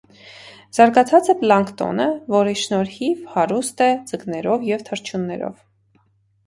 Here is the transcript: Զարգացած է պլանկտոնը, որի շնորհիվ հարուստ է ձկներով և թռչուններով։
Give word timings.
Զարգացած 0.77 1.29
է 1.33 1.35
պլանկտոնը, 1.41 2.07
որի 2.37 2.57
շնորհիվ 2.63 3.23
հարուստ 3.35 3.85
է 3.91 3.93
ձկներով 4.09 4.69
և 4.75 4.89
թռչուններով։ 4.91 5.55